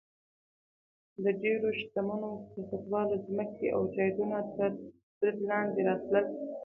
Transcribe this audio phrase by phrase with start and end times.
[1.23, 4.71] د ډېرو شتمنو سیاستوالو ځمکې او جایدادونه تر
[5.19, 6.25] برید لاندې راتلل.